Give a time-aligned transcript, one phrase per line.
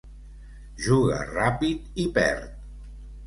[0.85, 2.59] Juga ràpid i perd.